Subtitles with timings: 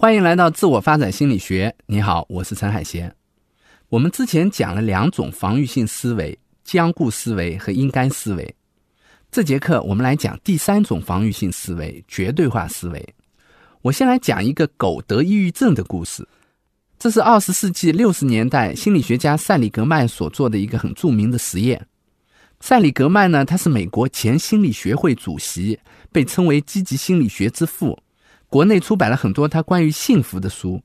[0.00, 1.74] 欢迎来到自我发展心理学。
[1.86, 3.12] 你好，我是陈海贤。
[3.88, 8.54] 我们之前讲了两种防御性思维：僵固思维和应该思维。
[9.32, 13.14] 这节课我们来讲第三种防御性思维——绝对化思维。
[13.82, 16.24] 我先来讲一个狗得抑郁症的故事。
[16.96, 21.84] 这是二十世纪六十年代心理学家塞里格曼所做的一个很著名的实验。
[22.60, 25.80] 塞里格曼呢，他是美国前心理学会主席，
[26.12, 27.98] 被称为积极心理学之父。
[28.48, 30.82] 国内出版了很多他关于幸福的书，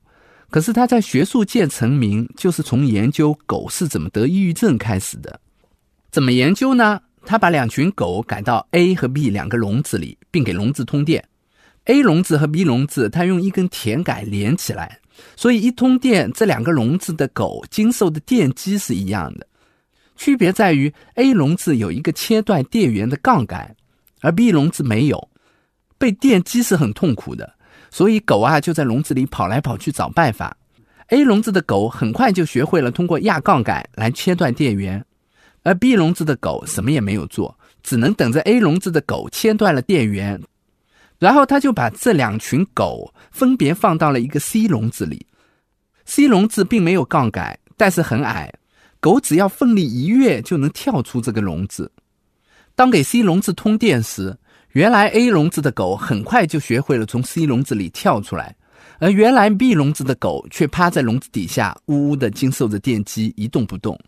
[0.49, 5.39] 可是他在学术界成名就是从研究狗是怎么得抑郁症开始的。
[6.11, 6.99] 怎么研究呢？
[7.25, 11.23] 他把两群狗改到 A 和 B 两个笼子里，并给笼子通电。
[11.85, 14.99] A 笼子和 B 笼子他用一根铁杆连起来，
[15.37, 19.47] 所以一通电，这两个笼子的狗经受的电击是一样的。
[20.17, 23.73] 区别在于 A 笼子有一个切断电源的杠杆，
[24.19, 25.29] 而 B 笼子没有。
[25.97, 27.53] 被电击是很痛苦的，
[27.89, 30.55] 所以狗啊就在笼子里跑来跑去找办法。
[31.09, 35.05] A 笼子的狗很快就学会了通过压杠杆来切断电源，
[35.61, 40.41] 而 B 笼子的狗什么也没有做，只能等着 A 笼子的狗切断了电源，
[41.19, 45.27] 然后他就把这两群狗分别放到了一个 C 笼子里。
[46.05, 48.51] C 笼子并没有杠杆，但是很矮，
[48.99, 51.91] 狗只要奋力一跃就能跳出这个笼子。
[52.75, 54.35] 当给 C 笼子通电时，
[54.73, 58.55] 原来 A 笼子的狗很快就学会了从 C 笼子里跳出来，
[58.97, 63.99] 而原来 B 笼子的狗却趴在笼子底下，呜呜的经受着电击，一动不动。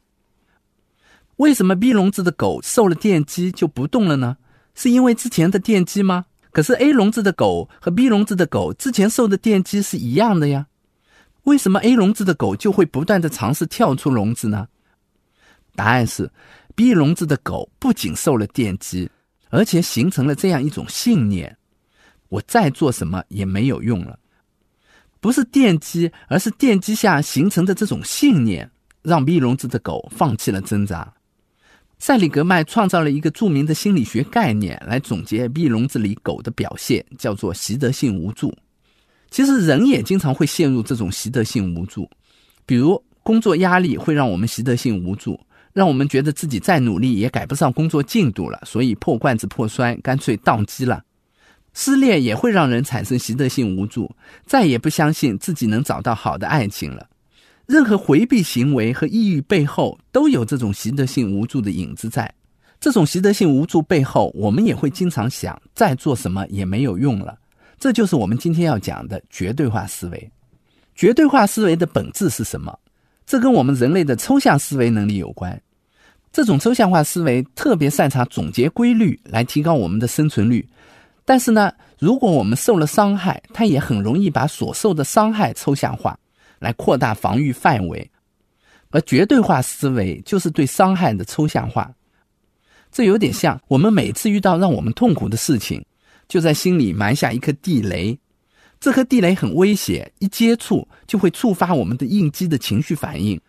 [1.36, 4.38] 为什么 B 笼子的狗受了电击就不动了呢？
[4.73, 6.25] 是因为之前的电击吗？
[6.52, 10.66] 可是 A 笼子的狗和 B 笼子的狗之前受的电击是一样的呀，
[11.43, 14.67] 为什么 A 笼子的狗就会不断的尝试跳出笼子呢？
[15.75, 16.31] 答案是
[16.73, 19.11] ，B 笼子的狗不仅受了电击。
[19.49, 21.57] 而且形成了这样一种信念：
[22.29, 24.19] 我再做什么也没有用了。
[25.19, 28.69] 不是电击，而是电击下形成的这种信念，
[29.02, 31.11] 让密笼子的狗放弃了挣扎。
[31.97, 38.53] 塞里格曼创造了一个著名的心理学概念来总结密笼子里狗的表现，叫做习得性无助。
[39.31, 42.09] 其实人也经常会陷入这种习得性无助，
[42.65, 45.39] 比如工作压力会让我们习得性无助。
[45.75, 51.03] 让我们觉得自己再努力也赶不上工作进度了，所以破罐子破摔，干脆宕机了。
[51.73, 54.09] 失恋也会让人产生习得性无助，
[54.45, 57.05] 再也不相信自己能找到好的爱情了。
[57.65, 62.33] 任何回避行为和抑郁背后都有这种习得性无助的影子在。
[62.80, 67.37] 这种习得性无助背后，我们也会经常想，再做什么也没有用了。
[67.77, 70.31] 这就是我们今天要讲的绝对化思维。
[70.95, 72.80] 绝对化思维的本质是什么？
[73.25, 75.59] 这跟我们人类的抽象思维能力有关。
[76.35, 80.67] 这种抽象化思维特别擅长总结规律来提高我们的生存率，
[81.23, 86.19] 但是呢，如果我们受了伤害，它也很容易把所受的伤害抽象化，
[86.59, 88.11] 来扩大防御范围。
[88.89, 91.89] 而绝对化思维就是对伤害的抽象化。
[92.91, 95.81] 这有点像我们每次遇到让我们痛苦的事情，
[96.27, 98.19] 就在心里埋下一颗地雷，
[98.81, 103.39] 这颗地雷很危险，一接触就会触发我们的应激的情绪反应。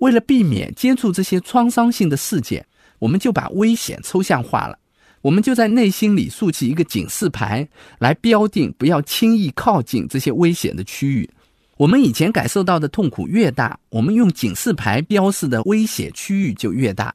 [0.00, 2.66] 为了避免接触这些创伤性的事件，
[2.98, 4.78] 我们就把危险抽象化了。
[5.22, 7.66] 我们就在内心里竖起一个警示牌，
[7.98, 11.28] 来标定不要轻易靠近这些危险的区域。
[11.76, 17.14] 我们以前感受到的痛苦越大，我们用警示牌标示的危险区域就越大。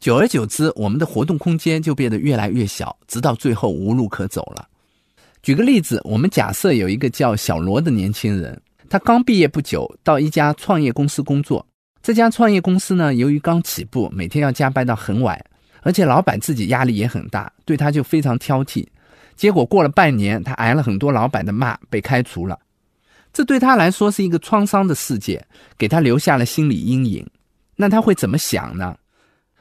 [0.00, 4.68] 久而久之，我们的活动空间就变得越来越小，直到最后无路可走了。
[5.40, 11.64] 举个例子，我们假设有一个叫小罗的年轻人，他刚毕业不久，到一家创业公司工作。
[12.04, 15.42] 这家创业公司呢，由于刚起步，每天要加班到很晚，
[15.80, 18.86] 而且老板自己压力也很大，对他就非常挑剔。
[19.36, 22.58] 结果过了半年，他挨了很多老板的骂，被开除了。
[23.32, 25.42] 这对他来说是一个创伤的世界，
[25.78, 27.26] 给他留下了心理阴影。
[27.74, 28.94] 那他会怎么想呢？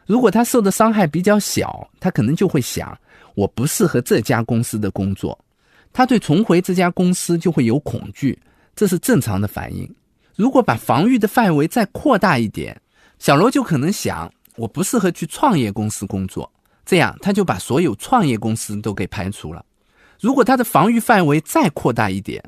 [0.06, 2.94] 如果他受的伤害比较小，他可能就会想：
[3.36, 5.40] 我不适合这家公司的工作。
[5.94, 8.38] 他对重回这家公司就会有恐惧，
[8.76, 9.90] 这是正常的反应。
[10.36, 12.80] 如果把防御的范围再扩大一点，
[13.20, 16.52] 小罗就可能想：我不适合去创业公司工作，
[16.86, 19.64] 这样他就把所有创业公司都给排除了。
[20.20, 22.44] 如果他的防御范围再扩大一点，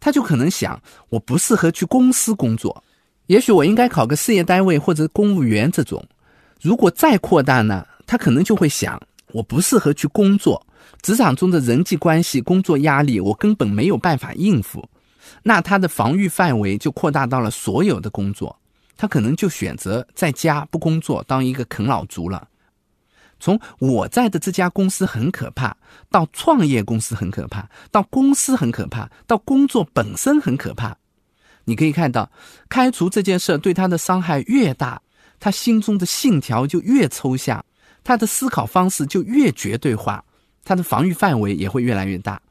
[0.00, 2.82] 他就可能想：我不适合去公司工作，
[3.26, 6.04] 也许我应该考个事业单位或者公务员这种。
[6.60, 9.00] 如果再扩大呢，他可能就会想：
[9.32, 10.64] 我不适合去工作，
[11.02, 14.88] 职场中的人际关系、工作压力，我根本没有办法应付。
[15.42, 18.56] 那他的防御范围就扩大到了所有的工作，
[18.96, 22.48] 他可能就选择在家不工作，当一个啃老族了。
[23.40, 25.76] 从我在的这家公司很可怕，
[26.10, 30.96] 到创业公司很可怕，到公司很可怕，到工作本身很可怕。
[31.64, 32.28] 你可以看到，
[32.68, 35.00] 开除这件事对他的伤害越大，
[35.38, 37.64] 他心中的信条就越抽象，
[38.02, 40.24] 他的思考方式就越绝对化，
[40.64, 42.42] 他的防御范围也会越来越大。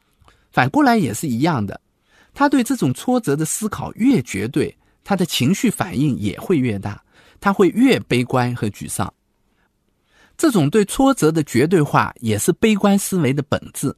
[0.50, 1.78] 反过来也是一样的，
[2.34, 7.02] 他对这种挫折的思考越绝对，他的情绪反应也会越大，
[7.40, 9.12] 他会越悲观和沮丧。
[10.36, 13.94] 这种对挫折的绝对化，也是悲观思维的本质。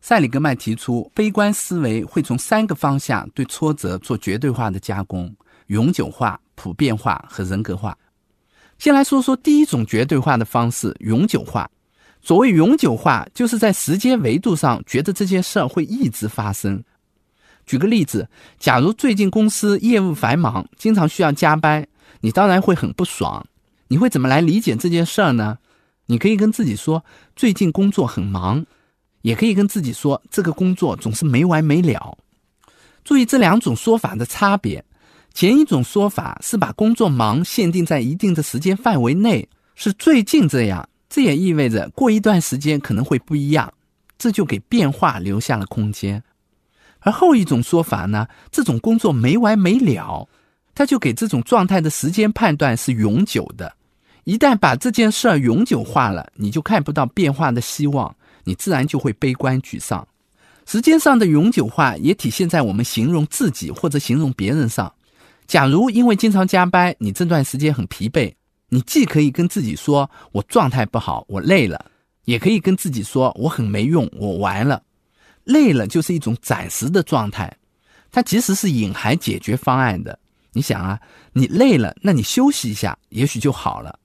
[0.00, 5.34] 塞里格曼提出，悲观思维会从三个方向对挫折做绝对化的加工：
[5.68, 7.96] 永久化、普遍化和人格化。
[8.76, 11.70] 先来说说第一种绝对化的方式——永久化。
[12.20, 16.82] 所谓永久化，就是在时间维度上觉得这件事儿会一直发生。
[17.66, 18.28] 举个例子，
[18.58, 21.86] 假如最近公司业务繁忙，经常需要加班，
[22.20, 23.46] 你当然会很不爽。
[23.88, 25.58] 你会怎么来理解这件事儿呢？
[26.06, 28.64] 你可以跟自己说，最近工作很忙，
[29.22, 32.18] 也可以跟自己说，这个工作总是没完没了。
[33.04, 34.84] 注意这两种说法的差别。
[35.32, 43.72] 前一种说法是把工作忙限定在一定的时间范围内，是最近这样，这也意味着过一段时间可能会不一样，
[44.16, 46.22] 这就给变化留下了空间。
[47.04, 50.26] 而后一种说法呢，这种工作没完没了，
[50.74, 53.72] 他就给这种状态的时间判断是永久的。
[54.24, 58.12] 一旦把这件事儿永久化了，你就看不到变化的希望，
[58.42, 60.06] 你自然就会悲观沮丧。
[60.66, 64.90] 时间上的永久化也体现在我们形容自己或者形容别人上。
[65.46, 68.32] 假如因为经常加班，你这段时间很疲惫，
[68.70, 71.84] 你既可以跟自己说“我状态不好，我累了”，
[72.24, 74.82] 也可以跟自己说“我很没用，我完了”。
[75.44, 77.54] 累了就是一种暂时的状态，
[78.10, 80.18] 它其实是隐含解决方案的。
[80.52, 81.00] 你想啊，
[81.32, 83.98] 你累了，那你休息一下，也许就好了。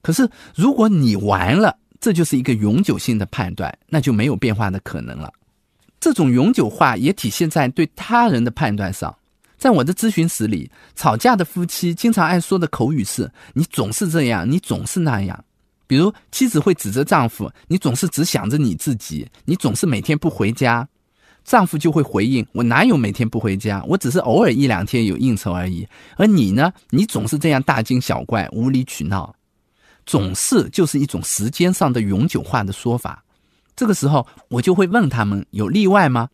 [0.00, 5.32] 可是，如果你完了，这就是一个永久性的判断，那就没有变化的可能了。
[6.00, 9.14] 这种永久化也体现在对他人的判断上。
[9.56, 15.44] 在我的咨询室里，吵架的夫妻经常爱说的口语是：“你总是这样，你总是那样。”
[15.92, 20.88] 比如，妻子会指责丈夫：“你总是只想着你自己，你总是每天不回家。”
[21.44, 23.84] 丈夫就会回应：“我哪有每天不回家？
[23.86, 25.86] 我只是偶尔一两天有应酬而已。
[26.16, 26.72] 而你呢？
[26.88, 29.36] 你总是这样大惊小怪、无理取闹。”
[30.06, 33.22] 总是就是一种时间上的永久化的说法。
[33.76, 36.26] 这个时候，我就会问他们：有例外吗？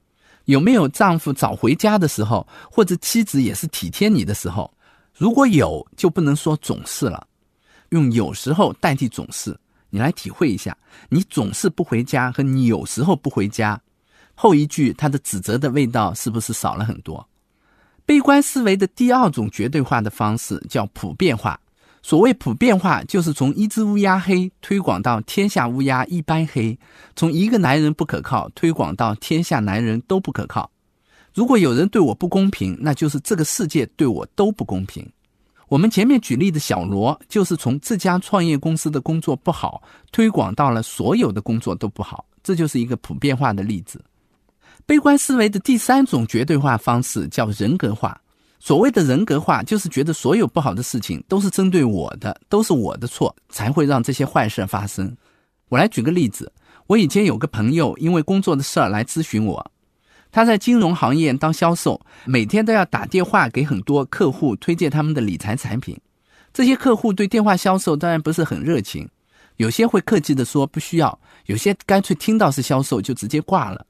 [0.45, 4.73] 有没有丈夫早回家的时候，或者妻子也是体贴你的时候？
[5.17, 7.27] 如果有，就不能说总是了，
[7.91, 9.57] 用有时候代替总是。
[9.91, 10.77] 你来体会一下，
[11.09, 13.81] 你总是不回家和你有时候不回家，
[14.35, 17.27] 后一句他的指责的味道是不是少了很多？
[18.05, 21.59] 悲观思维的第二种绝对化的方式叫普遍化。
[22.03, 26.79] 所谓普遍化，就是从一只乌鸦黑推广到天下乌鸦一般黑，
[27.17, 30.71] 从一个男人不可靠推广到天下男人都不可靠。
[31.35, 35.11] 如果有人对我不公平，那就是这个世界对我都不公平。
[35.69, 44.03] 我们前面举例的小罗，就是从这家创业公司的工作不好推广到了所有的工作都不好，这就是一个普遍化的例子。
[44.87, 48.19] 悲观思维的第三种绝对化方式叫人格化。
[48.61, 55.15] 所谓的人格化，就是觉得所有不好的事情都是针对我的，都是我的错，才会让这些坏事发生。
[55.69, 56.51] 我来举个例子，
[56.87, 59.71] 我以前有个朋友，因为工作的事儿来咨询我，
[60.31, 65.99] 他在金融行业当销售，每天都要打电话给很多客户推荐他们的理财产品。
[66.53, 69.09] 这些客户对电话销售当然不是很热情，
[69.57, 73.87] 有些会客气的说不需要，有些干脆听到是销售就直接挂了。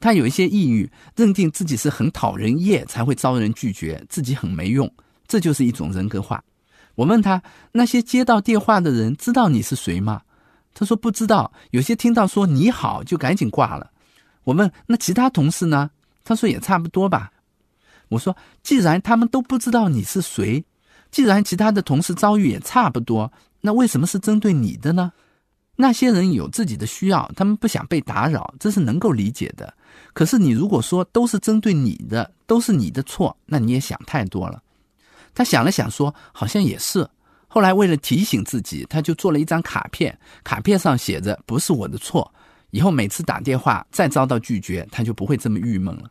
[0.00, 4.88] 他有一些抑郁，认定自己是很讨人厌才会遭人拒绝，自己很没用，
[5.26, 6.42] 这就是一种人格化。
[6.94, 7.42] 我问他，
[7.72, 10.22] 那些接到电话的人知道你是谁吗？
[10.72, 13.90] 他说不知道，有些听到说你好就赶紧挂了。
[14.48, 15.90] 我问那其他同事呢？
[16.24, 17.30] 他说也差不多吧。
[18.08, 20.64] 我说既然他们都不知道你是谁，
[21.10, 25.12] 既然其他的同事遭遇也差不多，那为什么是针对你的呢？
[25.76, 29.74] 那些人有自己的需要，他们不想被打扰，这是能够理解的。
[30.14, 34.62] 可是你如果说都是针对你的，都是你的错，那你也想太多了。
[35.34, 37.06] 他想了想说，好像也是。
[37.48, 42.32] 后来为了提醒自己，他就做了一张卡片，卡片上写着“不是我的错”。
[42.70, 46.10] 以后每次打电话再遭到拒绝，他就不会这么郁闷了。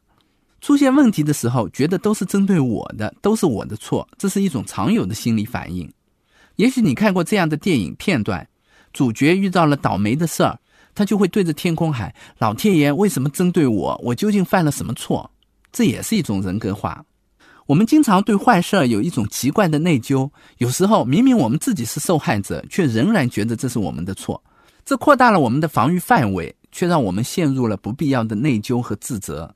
[0.61, 5.91] 出现问题的时候，觉得都是针对我的，都是我的错，这是一种常有的心理反应。
[6.55, 8.47] 也许你看过这样的电影片段。
[8.93, 10.57] 主角遇到了倒霉的事儿，
[10.95, 14.01] 他就会对着天空喊：“老天爷，为什么针对我？
[14.03, 15.29] 我究竟犯了什么错？”
[15.71, 17.05] 这也是一种人格化。
[17.67, 24.41] 我们经常对坏事儿有一种奇怪的内疚，有时候明明我们自己是受害者，却仍然觉得这是我们的错。
[24.87, 29.53] 这扩大了我们的防御范围，却让我们陷入了不必要的内疚和自责。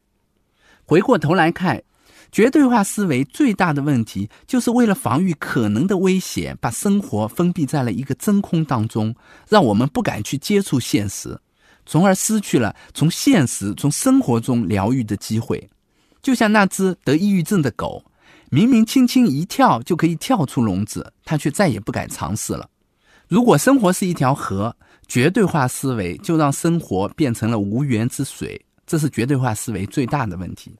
[0.83, 1.81] 回过头来看，
[2.33, 9.15] 绝对化思维最大的问题，就是为了防御可能的危险，把生活封闭在了一个真空当中，
[9.47, 11.39] 让我们不敢去接触现实，
[11.85, 15.69] 从而失去了从现实、从生活中疗愈的机会。
[16.21, 18.03] 就像那只得抑郁症的狗，
[18.49, 22.67] 明明轻轻一跳就可以跳出笼子，它却再也不敢尝试了。
[23.31, 24.75] 如果生活是一条河，
[25.07, 30.75] 绝对化思维就让生活变成了无源之水，这是绝对化思维最大的问题。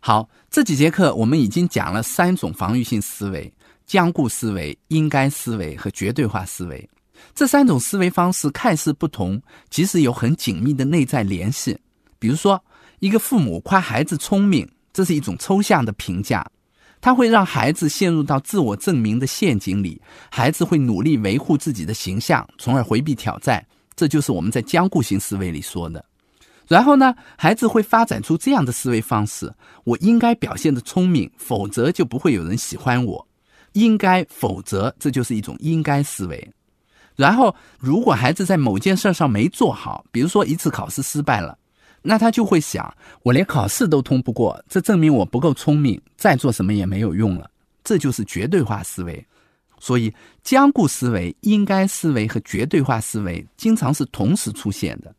[0.00, 3.48] 好，这几节课我们已经讲了三种防御性思维：
[3.86, 6.90] 僵固思维、应该思维和绝对化思维。
[7.32, 11.78] 这三种思维方式看似不同，其实有很紧密的内在联系。
[12.18, 12.60] 比如说，
[12.98, 16.44] 一个父母夸孩子聪明，这是一种抽象的评价。
[17.00, 23.64] 他会让孩子陷入到自我证明的陷阱里，孩子会努力维护自己的形象，从而回避挑战。
[23.96, 26.04] 这就是我们在僵固型思维里说的。
[26.66, 29.52] 然后呢，孩子会发展出这样的思维方式：
[29.84, 33.26] 我应该表现的聪明，否则就不会有人喜欢我。
[33.72, 36.52] 应该，否则这就是一种应该思维。
[37.16, 41.56] 然后，如果孩子在某件事上没做好，比如说一次考试失败了。
[42.02, 47.50] 那他就会想，我连考试都通不过，这证明我不够聪明，再做什么也没有用了。
[47.84, 49.26] 这就是绝对化思维。
[49.78, 55.14] 所以，僵固思维、应该思维和绝对化思维经常是同时出现的。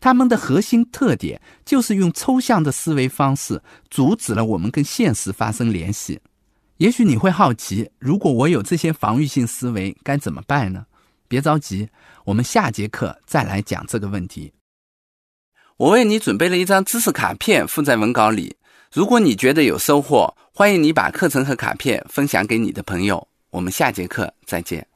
[0.00, 6.20] 他们的核心特点就是用抽象的思维方式阻止了我们跟现实发生联系。
[6.76, 10.84] 也许你会好奇，如果我有这些防御性思维，该怎么办呢？
[11.26, 11.88] 别着急，
[12.24, 14.52] 我们下节课再来讲这个问题。
[15.76, 18.56] 我为你准备了一张知识卡片，附在文稿里。
[18.92, 23.26] 如果你觉得有收获，欢迎你把课程和卡片分享给你的朋友。
[23.50, 24.86] 我们下节课再见。